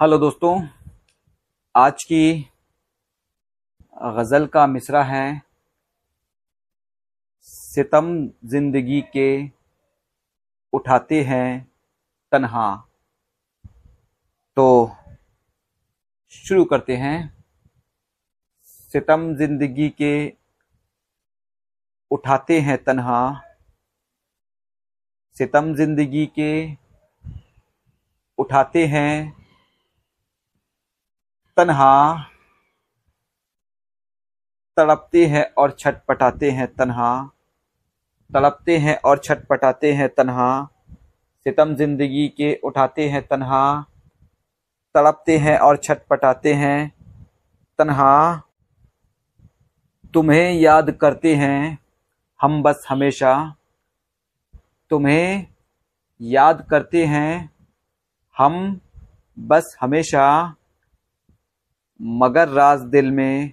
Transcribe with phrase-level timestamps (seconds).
[0.00, 0.50] Hello दोस्तों,
[1.74, 2.48] आज की
[4.16, 5.42] गज़ल का मिसरा है
[7.48, 8.06] सितम
[8.44, 9.26] ज़िंदगी के
[10.72, 11.48] उठाते हैं
[12.32, 12.64] तन्हा।
[14.56, 14.66] तो
[16.32, 17.18] शुरू करते हैं।
[18.94, 20.14] सितम ज़िंदगी के
[22.10, 23.20] उठाते हैं तन्हा।
[25.36, 26.50] सितम ज़िंदगी के
[28.38, 29.39] उठाते हैं
[31.56, 31.92] तन्हा
[34.76, 37.30] तड़पते हैं और छटपटाते हैं तन्हा,
[38.30, 40.68] तड़पते हैं और छटपटाते हैं तन्हा,
[41.46, 43.62] सितम ज़िंदगी के उठाते हैं तन्हा,
[44.94, 46.92] तड़पते हैं और छटपटाते हैं
[47.78, 48.42] तन्हा,
[50.14, 51.78] तुम्हें याद करते हैं
[52.40, 53.34] हम बस हमेशा,
[54.90, 55.46] तुम्हें
[56.20, 57.50] याद करते हैं
[58.36, 58.80] हम
[59.36, 60.54] बस हमेशा।
[62.02, 63.52] मगर राज दिल में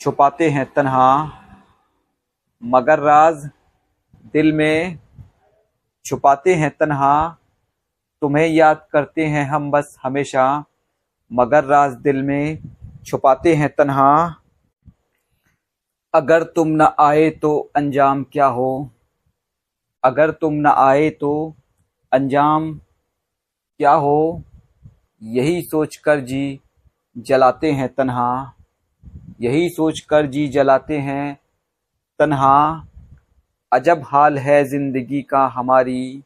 [0.00, 1.32] छुपाते हैं तन्हा।
[2.64, 3.34] मगर राज
[4.32, 4.98] दिल में
[6.04, 7.36] छुपाते हैं तन्हा।
[8.20, 10.64] तुम्हें याद करते हैं हम बस हमेशा।
[11.32, 12.58] मगर राज दिल में
[13.06, 14.42] छुपाते हैं तन्हा।
[16.14, 18.90] अगर तुम न आए तो अंजाम क्या हो?
[20.04, 21.56] अगर तुम न आए तो
[22.12, 22.78] अंजाम
[23.78, 24.42] क्या हो?
[25.22, 26.60] यही सोचकर जी
[27.16, 28.54] जलाते हैं तन्हा।
[29.40, 31.38] यही सोचकर जी जलाते हैं
[32.20, 32.58] तन्हा।
[33.72, 36.22] अजब हाल है ज़िंदगी का हमारी।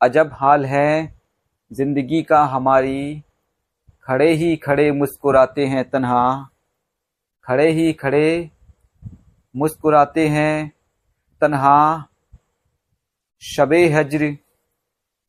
[0.00, 1.14] अजब हाल है
[1.70, 3.22] ज़िंदगी का हमारी।
[4.06, 6.50] खड़े ही खड़े मुस्कुराते हैं तन्हा।
[7.46, 8.50] खड़े ही खड़े
[9.54, 10.72] मुस्कुराते हैं
[11.42, 12.08] तन्हा।
[13.42, 14.36] शबे हजर,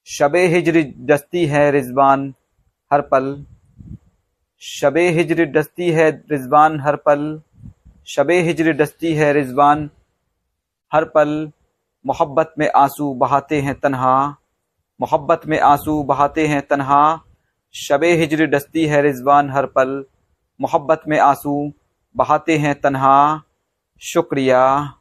[0.08, 2.33] शबे हिजर दस्ती है रिजवान
[2.92, 3.25] हर पल।
[4.61, 7.41] शब हिजर डस्ती है रिजवान हर पल।
[8.08, 9.89] शब हिजर डस्ती है रिजवान
[10.93, 11.52] हर पल।
[12.05, 14.36] मोहब्बत में आँसू बहाते हैं तनहा।
[15.02, 17.21] मोहब्बत में आँसू बहाते हैं तनहा।
[17.73, 20.05] शब हिजर डस्ती है रिजवान हर पल।
[20.61, 21.73] मोहब्बत में आँसू
[22.17, 23.42] बहाते हैं तनहा।
[24.02, 24.93] शुक्रिया।